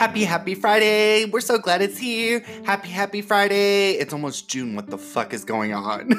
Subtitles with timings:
[0.00, 1.26] Happy, happy Friday.
[1.26, 2.42] We're so glad it's here.
[2.64, 3.90] Happy, happy Friday.
[3.90, 4.74] It's almost June.
[4.74, 6.10] What the fuck is going on?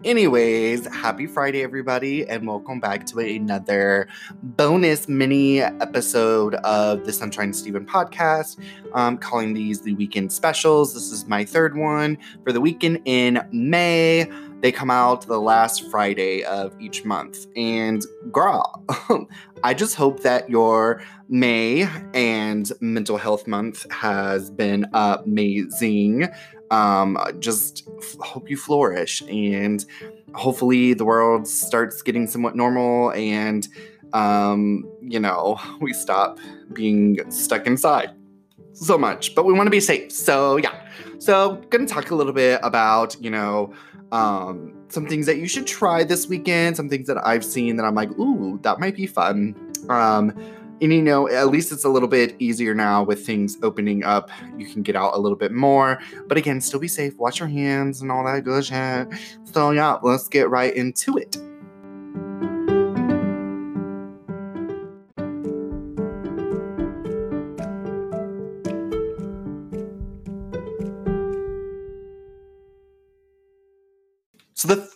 [0.04, 4.08] Anyways, happy Friday, everybody, and welcome back to another
[4.42, 8.58] bonus mini episode of the Sunshine Steven podcast.
[8.92, 10.94] I'm calling these the weekend specials.
[10.94, 14.28] This is my third one for the weekend in May.
[14.60, 17.46] They come out the last Friday of each month.
[17.54, 18.84] And girl,
[19.62, 26.28] I just hope that your May and Mental Health Month has been amazing.
[26.70, 29.84] Um, just f- hope you flourish and
[30.34, 33.66] hopefully the world starts getting somewhat normal and
[34.12, 36.38] um, you know, we stop
[36.72, 38.10] being stuck inside
[38.72, 39.34] so much.
[39.34, 40.12] But we want to be safe.
[40.12, 40.88] So yeah.
[41.18, 43.72] So gonna talk a little bit about, you know,
[44.12, 47.84] um, some things that you should try this weekend, some things that I've seen that
[47.84, 49.54] I'm like, ooh, that might be fun.
[49.88, 50.32] Um,
[50.80, 54.30] and you know, at least it's a little bit easier now with things opening up.
[54.56, 55.98] You can get out a little bit more.
[56.26, 59.08] But again, still be safe, wash your hands and all that good shit.
[59.44, 61.36] So yeah, let's get right into it.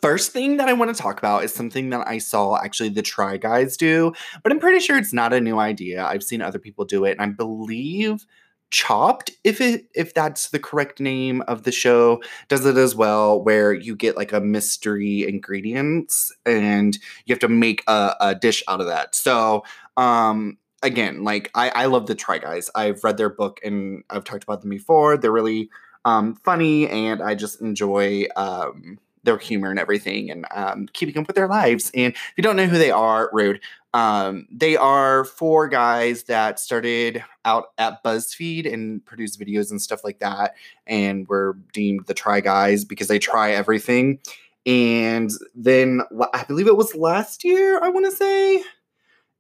[0.03, 3.03] First thing that I want to talk about is something that I saw actually the
[3.03, 6.05] Try Guys do, but I'm pretty sure it's not a new idea.
[6.05, 8.27] I've seen other people do it, and I believe
[8.73, 13.43] Chopped, if it if that's the correct name of the show, does it as well,
[13.43, 18.63] where you get like a mystery ingredients and you have to make a, a dish
[18.69, 19.15] out of that.
[19.15, 19.63] So
[19.99, 22.71] um again, like I, I love the Try Guys.
[22.75, 25.19] I've read their book and I've talked about them before.
[25.19, 25.69] They're really
[26.07, 31.27] um funny and I just enjoy um their humor and everything and um, keeping up
[31.27, 31.91] with their lives.
[31.95, 33.61] And if you don't know who they are, rude.
[33.95, 40.03] Um, they are four guys that started out at BuzzFeed and produced videos and stuff
[40.03, 40.55] like that,
[40.87, 44.19] and were deemed the Try Guys because they try everything.
[44.65, 46.03] And then
[46.33, 48.63] I believe it was last year, I want to say,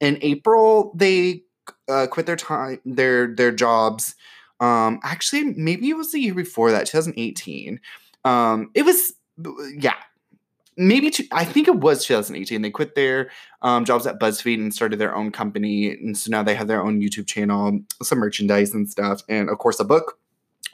[0.00, 1.44] in April, they
[1.88, 4.16] uh, quit their time, their their jobs.
[4.60, 7.80] Um, actually, maybe it was the year before that, 2018.
[8.24, 9.14] Um, it was
[9.78, 9.94] yeah,
[10.76, 12.62] maybe two, I think it was 2018.
[12.62, 13.30] They quit their
[13.62, 16.82] um, jobs at BuzzFeed and started their own company, and so now they have their
[16.82, 20.18] own YouTube channel, some merchandise and stuff, and of course a book.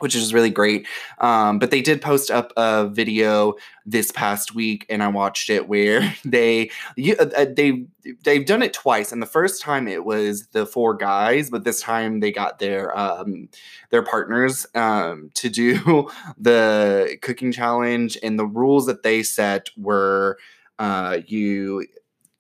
[0.01, 0.87] Which is really great.
[1.19, 3.55] Um, but they did post up a video
[3.85, 7.87] this past week, and I watched it where they you, uh, they
[8.23, 9.13] they've done it twice.
[9.13, 12.97] And the first time it was the four guys, but this time they got their
[12.99, 13.49] um,
[13.91, 16.09] their partners um, to do
[16.39, 18.17] the cooking challenge.
[18.23, 20.39] And the rules that they set were
[20.79, 21.87] uh, you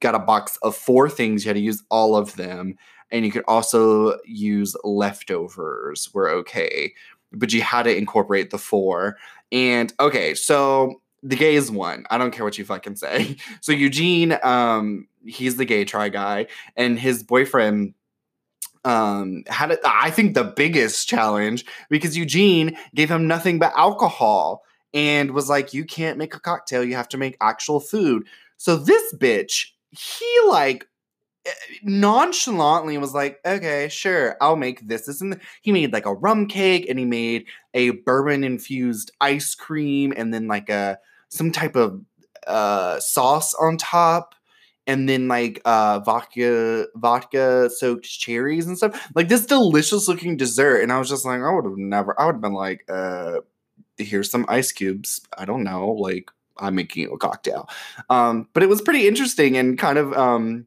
[0.00, 2.76] got a box of four things, you had to use all of them.
[3.10, 6.92] And you could also use leftovers, were okay.
[7.32, 9.16] But you had to incorporate the four.
[9.52, 12.04] And okay, so the gays won.
[12.10, 13.36] I don't care what you fucking say.
[13.60, 16.46] So Eugene, um, he's the gay try guy,
[16.76, 17.94] and his boyfriend
[18.84, 24.62] um had it i think the biggest challenge because eugene gave him nothing but alcohol
[24.94, 28.76] and was like you can't make a cocktail you have to make actual food so
[28.76, 30.86] this bitch he like
[31.82, 36.46] nonchalantly was like okay sure i'll make this this and he made like a rum
[36.46, 40.98] cake and he made a bourbon infused ice cream and then like a
[41.28, 42.00] some type of
[42.46, 44.34] uh sauce on top
[44.88, 49.10] and then like uh vodka vodka soaked cherries and stuff.
[49.14, 52.26] Like this delicious looking dessert and i was just like i would have never i
[52.26, 53.40] would have been like uh
[53.98, 57.68] here's some ice cubes i don't know like i'm making a cocktail.
[58.10, 60.64] Um but it was pretty interesting and kind of um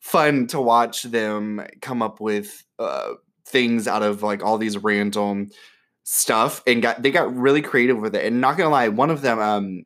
[0.00, 3.12] fun to watch them come up with uh
[3.46, 5.50] things out of like all these random
[6.04, 8.24] stuff and got they got really creative with it.
[8.24, 9.84] And not gonna lie one of them um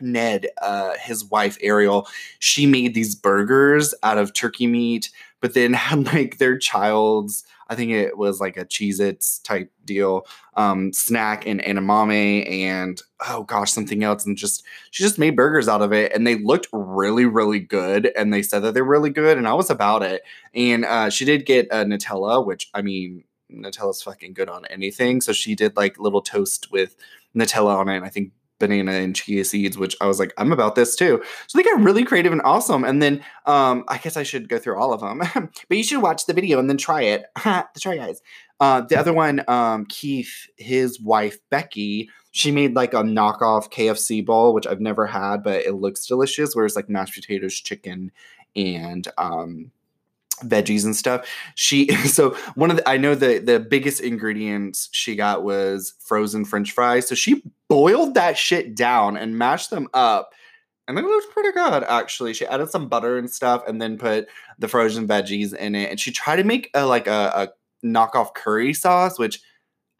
[0.00, 5.10] Ned, uh, his wife Ariel, she made these burgers out of turkey meat,
[5.40, 9.70] but then had like their child's, I think it was like a Cheez Its type
[9.84, 10.26] deal,
[10.56, 14.26] um, snack and edamame and oh gosh, something else.
[14.26, 18.12] And just, she just made burgers out of it and they looked really, really good.
[18.16, 19.38] And they said that they're really good.
[19.38, 20.22] And I was about it.
[20.54, 25.20] And uh, she did get a Nutella, which I mean, Nutella's fucking good on anything.
[25.20, 26.96] So she did like little toast with
[27.34, 27.96] Nutella on it.
[27.96, 31.22] And I think banana and chia seeds, which I was like, I'm about this too.
[31.46, 32.84] So they got really creative and awesome.
[32.84, 35.18] And then um, I guess I should go through all of them,
[35.68, 37.24] but you should watch the video and then try it.
[37.44, 38.20] the try guys.
[38.60, 44.24] Uh, the other one, um, Keith, his wife Becky, she made like a knockoff KFC
[44.24, 46.54] bowl, which I've never had, but it looks delicious.
[46.54, 48.10] Where it's like mashed potatoes, chicken,
[48.56, 49.70] and um,
[50.42, 51.28] veggies and stuff.
[51.54, 56.44] She so one of the I know the the biggest ingredients she got was frozen
[56.44, 57.08] french fries.
[57.08, 60.32] So she boiled that shit down and mashed them up.
[60.86, 62.34] And it looked pretty good actually.
[62.34, 64.28] She added some butter and stuff and then put
[64.58, 65.90] the frozen veggies in it.
[65.90, 67.32] And she tried to make a like a,
[67.82, 69.40] a knockoff curry sauce, which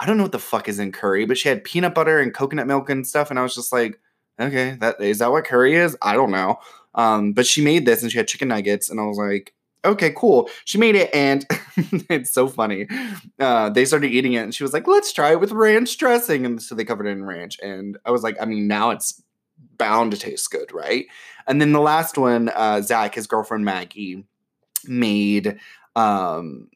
[0.01, 2.35] I don't know what the fuck is in curry, but she had peanut butter and
[2.35, 3.31] coconut milk and stuff.
[3.31, 4.01] And I was just like,
[4.41, 5.97] okay, that is that what curry is?
[6.03, 6.59] I don't know.
[6.95, 9.53] Um, but she made this and she had chicken nuggets, and I was like,
[9.85, 10.49] okay, cool.
[10.65, 11.45] She made it, and
[12.11, 12.87] it's so funny.
[13.39, 16.47] Uh, they started eating it, and she was like, let's try it with ranch dressing.
[16.47, 17.59] And so they covered it in ranch.
[17.63, 19.23] And I was like, I mean, now it's
[19.77, 21.07] bound to taste good, right?
[21.47, 24.25] And then the last one, uh, Zach, his girlfriend Maggie,
[24.87, 25.59] made
[25.97, 26.69] um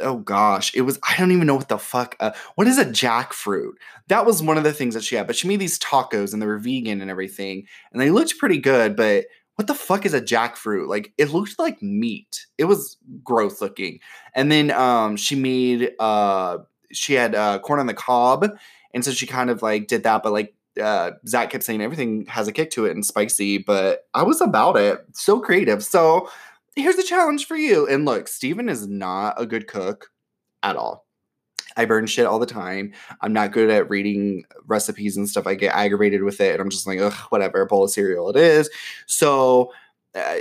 [0.00, 2.16] oh gosh, it was I don't even know what the fuck.
[2.20, 3.72] Uh, what is a jackfruit?
[4.08, 5.26] That was one of the things that she had.
[5.26, 8.58] But she made these tacos and they were vegan and everything, and they looked pretty
[8.58, 8.96] good.
[8.96, 9.26] But
[9.60, 10.88] what the fuck is a jackfruit?
[10.88, 12.46] Like it looked like meat.
[12.56, 14.00] It was gross looking.
[14.34, 16.60] And then um she made uh
[16.92, 18.46] she had uh corn on the cob,
[18.94, 22.24] and so she kind of like did that, but like uh, Zach kept saying everything
[22.24, 25.04] has a kick to it and spicy, but I was about it.
[25.12, 25.84] So creative.
[25.84, 26.30] So
[26.74, 27.86] here's a challenge for you.
[27.86, 30.10] And look, Steven is not a good cook
[30.62, 31.06] at all.
[31.80, 32.92] I burn shit all the time.
[33.22, 35.46] I'm not good at reading recipes and stuff.
[35.46, 38.36] I get aggravated with it, and I'm just like, ugh, whatever, bowl of cereal it
[38.36, 38.68] is.
[39.06, 39.72] So
[40.14, 40.36] uh,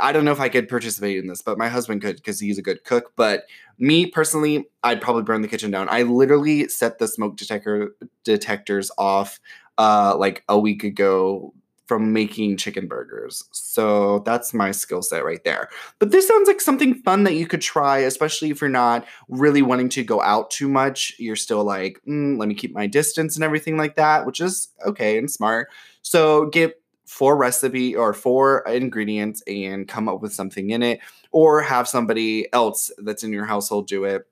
[0.00, 2.58] I don't know if I could participate in this, but my husband could because he's
[2.58, 3.14] a good cook.
[3.16, 3.46] But
[3.78, 5.88] me personally, I'd probably burn the kitchen down.
[5.90, 9.40] I literally set the smoke detector detectors off
[9.76, 11.52] uh, like a week ago
[11.86, 13.44] from making chicken burgers.
[13.52, 15.68] So that's my skill set right there.
[15.98, 19.62] But this sounds like something fun that you could try, especially if you're not really
[19.62, 21.14] wanting to go out too much.
[21.18, 24.68] You're still like, mm, let me keep my distance and everything like that, which is
[24.84, 25.68] okay and smart.
[26.02, 30.98] So get four recipe or four ingredients and come up with something in it,
[31.30, 34.26] or have somebody else that's in your household do it.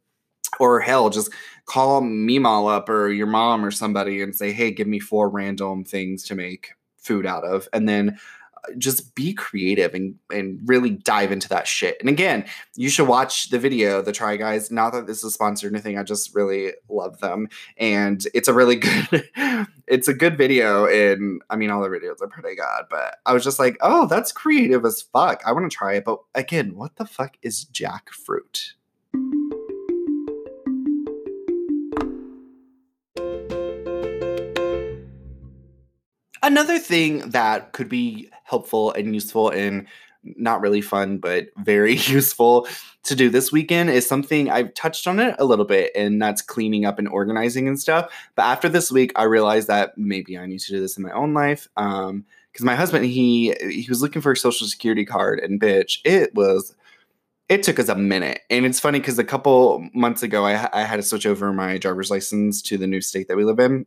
[0.60, 1.32] Or hell, just
[1.66, 5.84] call Meemaw up or your mom or somebody and say, hey, give me four random
[5.84, 6.72] things to make
[7.04, 8.18] food out of and then
[8.56, 11.96] uh, just be creative and and really dive into that shit.
[12.00, 12.44] And again,
[12.76, 14.70] you should watch the video, the Try Guys.
[14.70, 18.54] Not that this is sponsored or anything, I just really love them, and it's a
[18.54, 19.30] really good,
[19.86, 20.86] it's a good video.
[20.86, 24.06] And I mean, all the videos are pretty good, but I was just like, oh,
[24.06, 25.42] that's creative as fuck.
[25.46, 28.72] I want to try it, but again, what the fuck is jackfruit?
[36.54, 39.88] Another thing that could be helpful and useful and
[40.22, 42.68] not really fun, but very useful
[43.02, 46.42] to do this weekend is something I've touched on it a little bit, and that's
[46.42, 48.08] cleaning up and organizing and stuff.
[48.36, 51.10] But after this week, I realized that maybe I need to do this in my
[51.10, 51.68] own life.
[51.76, 55.98] Um, because my husband, he he was looking for a social security card, and bitch,
[56.04, 56.72] it was
[57.48, 58.42] it took us a minute.
[58.48, 61.78] And it's funny because a couple months ago, I, I had to switch over my
[61.78, 63.86] driver's license to the new state that we live in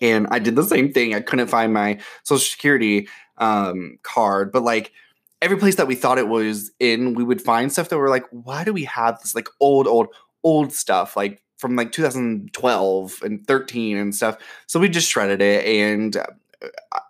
[0.00, 1.14] and I did the same thing.
[1.14, 3.08] I couldn't find my social security
[3.38, 4.92] um, card, but like
[5.40, 8.24] every place that we thought it was in, we would find stuff that were like,
[8.30, 10.08] why do we have this like old, old,
[10.44, 14.38] old stuff like from like 2012 and 13 and stuff?
[14.66, 17.00] So we just shredded it, and uh,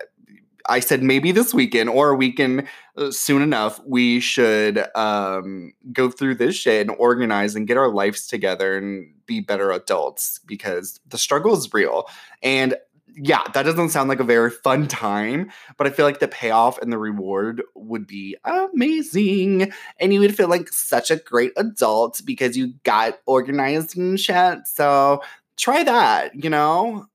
[0.69, 6.11] I said maybe this weekend or a weekend uh, soon enough, we should um, go
[6.11, 11.01] through this shit and organize and get our lives together and be better adults because
[11.07, 12.07] the struggle is real.
[12.43, 12.77] And
[13.17, 16.79] yeah, that doesn't sound like a very fun time, but I feel like the payoff
[16.79, 19.73] and the reward would be amazing.
[20.01, 24.67] And you would feel like such a great adult because you got organized and shit.
[24.67, 25.23] So
[25.57, 27.07] try that, you know?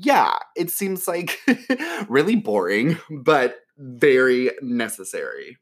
[0.00, 1.40] Yeah, it seems like
[2.08, 5.58] really boring, but very necessary.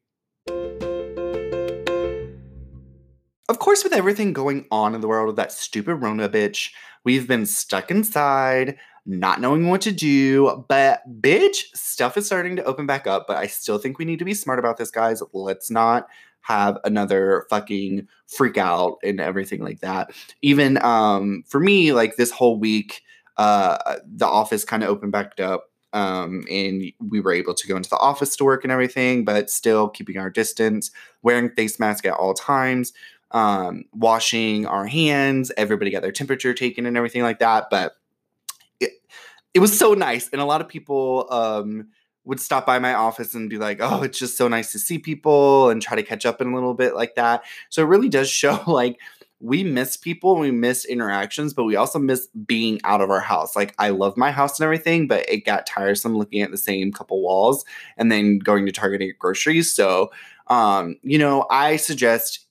[3.48, 6.70] Of course, with everything going on in the world with that stupid Rona bitch,
[7.04, 8.76] we've been stuck inside,
[9.06, 10.66] not knowing what to do.
[10.68, 13.26] But bitch, stuff is starting to open back up.
[13.26, 15.22] But I still think we need to be smart about this, guys.
[15.32, 16.08] Let's not
[16.42, 20.10] have another fucking freak out and everything like that.
[20.42, 23.02] Even um, for me, like this whole week,
[23.36, 27.76] uh, the office kind of opened back up um, and we were able to go
[27.76, 30.90] into the office to work and everything, but still keeping our distance,
[31.22, 32.92] wearing face mask at all times,
[33.30, 37.68] um, washing our hands, everybody got their temperature taken and everything like that.
[37.70, 37.94] But
[38.78, 38.92] it,
[39.54, 40.28] it was so nice.
[40.28, 41.88] And a lot of people um,
[42.24, 44.98] would stop by my office and be like, oh, it's just so nice to see
[44.98, 47.42] people and try to catch up in a little bit like that.
[47.70, 49.00] So it really does show like
[49.40, 53.54] we miss people, we miss interactions, but we also miss being out of our house.
[53.54, 56.92] Like I love my house and everything, but it got tiresome looking at the same
[56.92, 57.64] couple walls
[57.96, 59.72] and then going to Target and groceries.
[59.72, 60.10] So
[60.48, 62.46] Um, you know, I suggest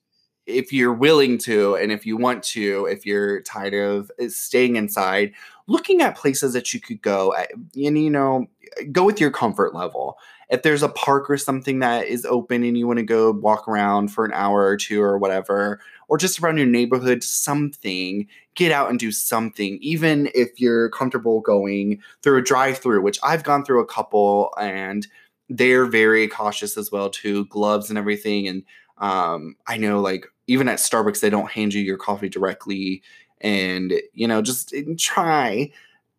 [0.46, 4.76] if you're willing to and if you want to, if you're tired of uh, staying
[4.76, 5.32] inside,
[5.68, 8.48] looking at places that you could go and you know,
[8.92, 10.18] go with your comfort level.
[10.50, 13.68] If there's a park or something that is open and you want to go walk
[13.68, 18.72] around for an hour or two or whatever, or just around your neighborhood, something, get
[18.72, 19.78] out and do something.
[19.82, 24.54] Even if you're comfortable going through a drive through, which I've gone through a couple
[24.60, 25.08] and
[25.50, 28.48] they're very cautious as well too, gloves and everything.
[28.48, 28.64] And
[28.98, 33.04] um, I know like even at Starbucks, they don't hand you your coffee directly.
[33.42, 35.72] And you know, just eh, try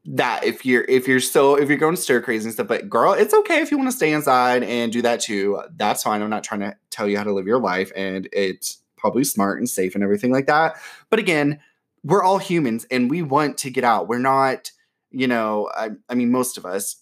[0.06, 3.12] that if you're if you're so if you're going stir crazy and stuff but girl
[3.12, 6.30] it's okay if you want to stay inside and do that too that's fine i'm
[6.30, 9.68] not trying to tell you how to live your life and it's probably smart and
[9.68, 10.76] safe and everything like that.
[11.10, 11.60] But again
[12.04, 14.08] we're all humans and we want to get out.
[14.08, 14.70] We're not
[15.12, 16.96] you know i, I mean most of us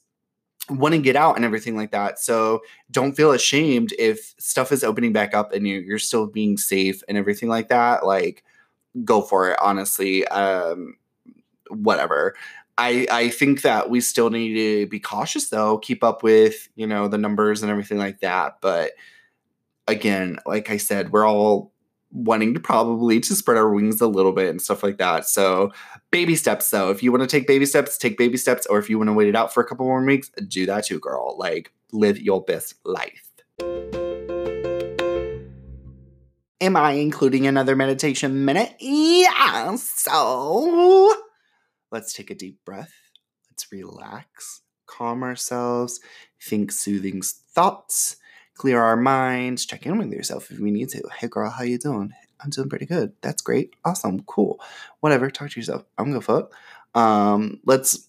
[0.71, 2.19] want to get out and everything like that.
[2.19, 6.57] So don't feel ashamed if stuff is opening back up and you, you're still being
[6.57, 8.07] safe and everything like that.
[8.07, 8.45] Like
[9.05, 10.27] go for it honestly.
[10.29, 10.97] Um
[11.69, 12.35] whatever.
[12.79, 16.87] I I think that we still need to be cautious though, keep up with, you
[16.87, 18.93] know, the numbers and everything like that, but
[19.87, 21.74] again, like I said, we're all
[22.15, 25.27] wanting to probably to spread our wings a little bit and stuff like that.
[25.27, 25.73] So,
[26.11, 26.91] baby steps though.
[26.91, 29.13] If you want to take baby steps, take baby steps or if you want to
[29.13, 31.37] wait it out for a couple more weeks, do that too, girl.
[31.37, 33.31] Like live your best life.
[36.61, 38.75] Am I including another meditation minute?
[38.81, 39.77] Yeah.
[39.77, 41.13] So,
[41.95, 42.93] Let's take a deep breath.
[43.49, 46.01] Let's relax, calm ourselves,
[46.43, 48.17] think soothing thoughts,
[48.55, 51.03] clear our minds, check in with yourself if we need to.
[51.19, 52.13] Hey girl, how you doing?
[52.41, 53.13] I'm doing pretty good.
[53.21, 53.75] That's great.
[53.85, 54.23] Awesome.
[54.25, 54.61] Cool.
[55.01, 55.31] Whatever.
[55.31, 55.85] Talk to yourself.
[55.99, 56.53] I'm gonna fuck.
[56.95, 58.09] Um, let's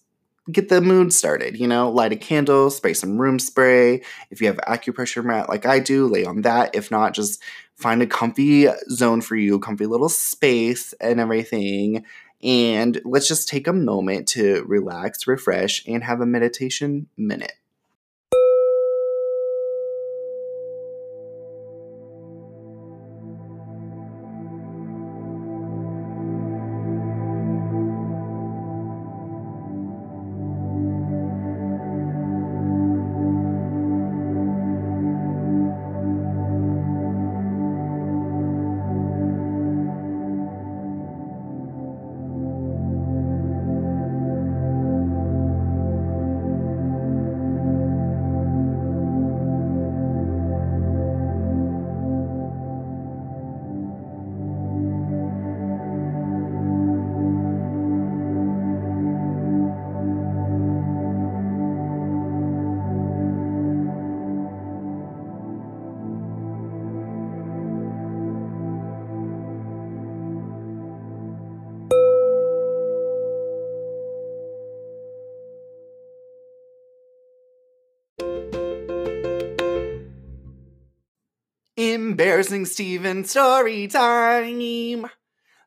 [0.52, 4.02] get the mood started, you know, light a candle, spray some room spray.
[4.30, 6.74] If you have acupressure mat like I do, lay on that.
[6.74, 7.42] If not, just
[7.74, 12.04] find a comfy zone for you, comfy little space and everything
[12.42, 17.52] and let's just take a moment to relax, refresh, and have a meditation minute.
[82.18, 85.04] Embarrassing Steven story time.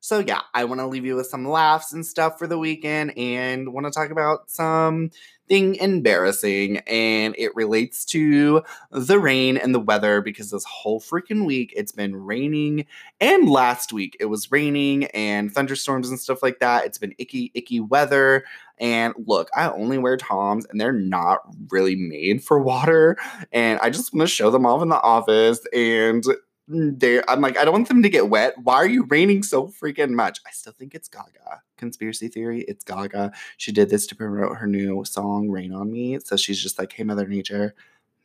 [0.01, 3.17] So yeah, I want to leave you with some laughs and stuff for the weekend
[3.17, 5.11] and want to talk about some
[5.49, 11.43] thing embarrassing and it relates to the rain and the weather because this whole freaking
[11.45, 12.85] week it's been raining
[13.19, 16.85] and last week it was raining and thunderstorms and stuff like that.
[16.85, 18.45] It's been icky icky weather
[18.77, 21.39] and look, I only wear Toms and they're not
[21.69, 23.17] really made for water
[23.51, 26.23] and I just want to show them off in the office and
[26.71, 28.53] I'm like, I don't want them to get wet.
[28.61, 30.39] Why are you raining so freaking much?
[30.45, 31.61] I still think it's Gaga.
[31.77, 33.31] Conspiracy theory, it's Gaga.
[33.57, 36.19] She did this to promote her new song, Rain on Me.
[36.19, 37.73] So she's just like, hey, Mother Nature,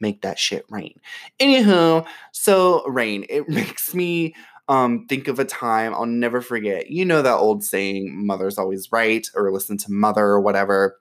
[0.01, 1.01] make that shit rain.
[1.41, 4.35] Anywho, so rain, it makes me
[4.69, 6.91] um think of a time I'll never forget.
[6.91, 10.99] You know that old saying, mother's always right, or listen to mother or whatever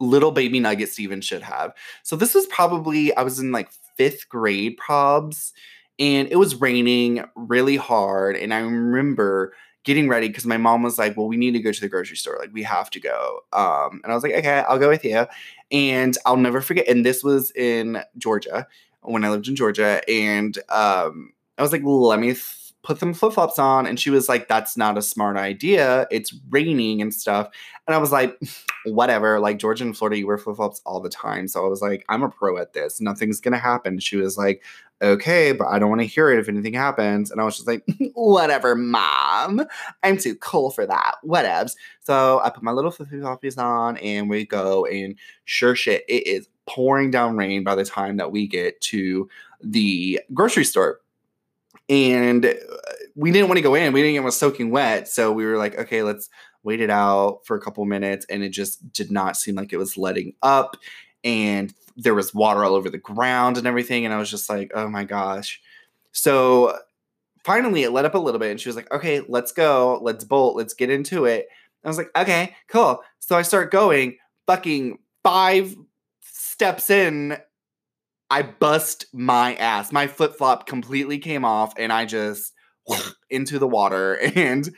[0.00, 1.72] little baby nugget Steven should have.
[2.02, 5.52] So this was probably I was in like fifth grade probs
[5.98, 8.36] and it was raining really hard.
[8.36, 9.52] And I remember
[9.84, 12.16] getting ready because my mom was like, "Well, we need to go to the grocery
[12.16, 12.36] store.
[12.40, 15.26] Like, we have to go." Um, and I was like, "Okay, I'll go with you."
[15.70, 16.88] And I'll never forget.
[16.88, 18.66] And this was in Georgia
[19.02, 23.14] when I lived in Georgia, and um, I was like, "Let me." Th- put some
[23.14, 23.86] flip flops on.
[23.86, 26.06] And she was like, That's not a smart idea.
[26.10, 27.48] It's raining and stuff.
[27.86, 28.38] And I was like,
[28.84, 29.40] Whatever.
[29.40, 31.48] Like, Georgia and Florida, you wear flip flops all the time.
[31.48, 33.00] So I was like, I'm a pro at this.
[33.00, 33.98] Nothing's going to happen.
[33.98, 34.62] She was like,
[35.02, 37.30] Okay, but I don't want to hear it if anything happens.
[37.30, 39.62] And I was just like, Whatever, mom.
[40.02, 41.16] I'm too cool for that.
[41.24, 41.74] Whatevs.
[42.00, 44.86] So I put my little flip floppies on and we go.
[44.86, 49.28] And sure shit, it is pouring down rain by the time that we get to
[49.62, 51.00] the grocery store.
[51.88, 52.52] And uh,
[53.14, 53.92] we didn't want to go in.
[53.92, 55.08] We didn't get was soaking wet.
[55.08, 56.28] So we were like, okay, let's
[56.62, 58.26] wait it out for a couple minutes.
[58.28, 60.76] And it just did not seem like it was letting up.
[61.22, 64.04] And there was water all over the ground and everything.
[64.04, 65.60] And I was just like, oh my gosh.
[66.12, 66.78] So
[67.44, 68.50] finally it let up a little bit.
[68.50, 70.00] And she was like, okay, let's go.
[70.02, 70.56] Let's bolt.
[70.56, 71.48] Let's get into it.
[71.84, 73.02] I was like, okay, cool.
[73.20, 75.76] So I start going, fucking five
[76.22, 77.36] steps in,
[78.30, 79.92] I bust my ass.
[79.92, 82.52] My flip flop completely came off and I just
[83.30, 84.18] into the water.
[84.36, 84.68] And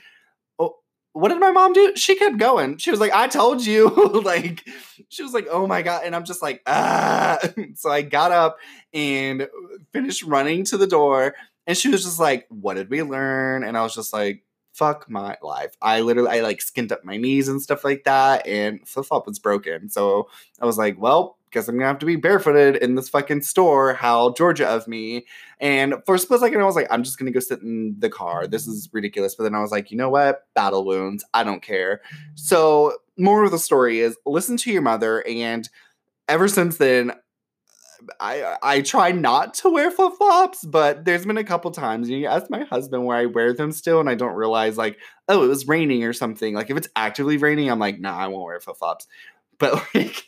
[0.59, 0.75] oh,
[1.13, 1.95] what did my mom do?
[1.95, 2.77] She kept going.
[2.77, 3.89] She was like, I told you.
[4.23, 4.63] like,
[5.09, 6.03] she was like, oh my God.
[6.05, 7.39] And I'm just like, ah.
[7.75, 8.57] so I got up
[8.93, 9.47] and
[9.93, 11.35] finished running to the door.
[11.65, 13.63] And she was just like, what did we learn?
[13.63, 14.43] And I was just like,
[14.77, 15.75] fuck my life.
[15.81, 19.25] I literally I like skinned up my knees and stuff like that, and flip flop
[19.25, 19.89] was broken.
[19.89, 20.29] So
[20.61, 23.93] I was like, well, guess I'm gonna have to be barefooted in this fucking store.
[23.93, 25.25] How Georgia of me.
[25.59, 28.09] And for a split second, I was like, I'm just gonna go sit in the
[28.09, 28.47] car.
[28.47, 29.35] This is ridiculous.
[29.35, 30.41] But then I was like, you know what?
[30.53, 31.25] Battle wounds.
[31.33, 32.01] I don't care.
[32.35, 35.67] So more of the story is listen to your mother and
[36.27, 37.13] ever since then
[38.19, 42.09] I I try not to wear flip flops, but there's been a couple times.
[42.09, 45.43] You ask my husband where I wear them still, and I don't realize like, oh,
[45.43, 46.53] it was raining or something.
[46.53, 49.07] Like if it's actively raining, I'm like, nah, I won't wear flip flops.
[49.57, 50.25] But like,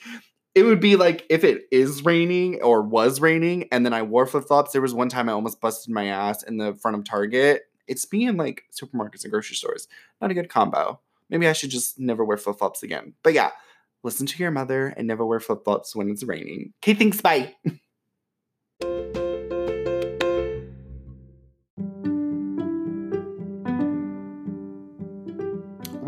[0.59, 4.25] it would be like if it is raining or was raining, and then I wore
[4.25, 4.71] flip flops.
[4.71, 7.63] There was one time I almost busted my ass in the front of Target.
[7.87, 9.87] It's being like supermarkets and grocery stores.
[10.21, 10.99] Not a good combo.
[11.29, 13.13] Maybe I should just never wear flip flops again.
[13.23, 13.51] But yeah
[14.03, 16.73] listen to your mother, and never wear flip flops when it's raining.
[16.81, 17.21] Okay, thanks.
[17.21, 17.55] Bye.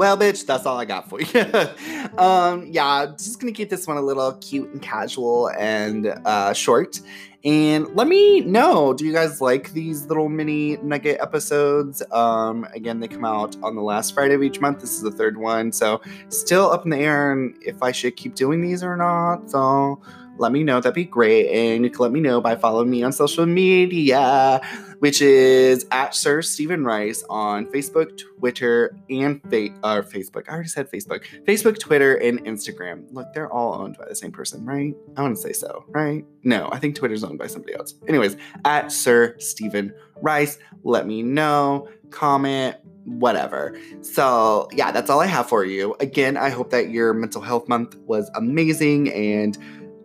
[0.01, 2.17] Well, bitch, that's all I got for you.
[2.17, 7.00] um, yeah, just gonna keep this one a little cute and casual and uh, short.
[7.46, 12.01] And let me know do you guys like these little mini nugget episodes?
[12.12, 14.81] Um, again, they come out on the last Friday of each month.
[14.81, 15.72] This is the third one.
[15.72, 19.51] So, still up in the air and if I should keep doing these or not.
[19.51, 20.01] So,
[20.37, 20.79] let me know.
[20.79, 21.50] That'd be great.
[21.50, 24.61] And you can let me know by following me on social media,
[25.00, 30.50] which is at Sir Steven Rice on Facebook, Twitter, and fa- uh, Facebook.
[30.50, 31.24] I already said Facebook.
[31.46, 33.05] Facebook, Twitter, and Instagram.
[33.11, 34.96] Look, they're all owned by the same person, right?
[35.17, 36.25] I want to say so, right?
[36.44, 37.94] No, I think Twitter's owned by somebody else.
[38.07, 40.59] Anyways, at Sir Steven Rice.
[40.83, 41.87] Let me know.
[42.09, 43.79] Comment, whatever.
[44.01, 45.96] So, yeah, that's all I have for you.
[46.00, 49.57] Again, I hope that your mental health month was amazing and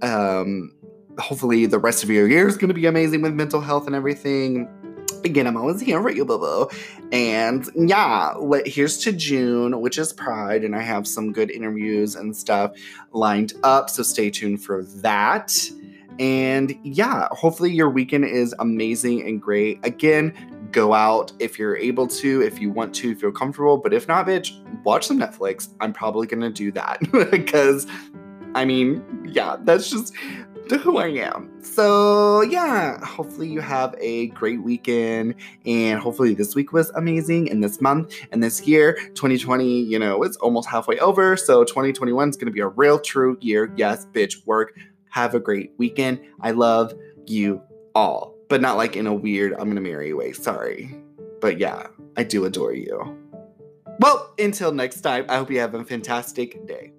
[0.02, 0.72] um,
[1.18, 3.94] hopefully, the rest of your year is going to be amazing with mental health and
[3.94, 4.68] everything.
[5.24, 6.68] Again, I'm always here for you, boo boo.
[7.10, 12.36] And yeah, here's to June, which is Pride, and I have some good interviews and
[12.36, 12.72] stuff
[13.12, 13.90] lined up.
[13.90, 15.56] So stay tuned for that.
[16.18, 19.84] And yeah, hopefully your weekend is amazing and great.
[19.84, 20.32] Again,
[20.72, 23.76] go out if you're able to, if you want to, feel comfortable.
[23.76, 24.52] But if not, bitch,
[24.84, 25.68] watch some Netflix.
[25.80, 27.86] I'm probably gonna do that because
[28.56, 30.14] I mean, yeah, that's just
[30.82, 31.50] who I am.
[31.62, 35.34] So, yeah, hopefully you have a great weekend.
[35.66, 37.50] And hopefully this week was amazing.
[37.50, 41.36] And this month and this year, 2020, you know, it's almost halfway over.
[41.36, 43.70] So, 2021 is going to be a real true year.
[43.76, 44.74] Yes, bitch, work.
[45.10, 46.20] Have a great weekend.
[46.40, 46.94] I love
[47.26, 47.60] you
[47.94, 50.32] all, but not like in a weird, I'm going to marry you way.
[50.32, 50.94] Sorry.
[51.42, 53.16] But yeah, I do adore you.
[54.00, 56.92] Well, until next time, I hope you have a fantastic day.